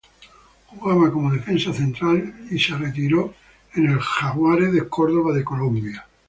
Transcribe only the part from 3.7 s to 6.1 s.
en el Jaguares de Córdoba de Colombia.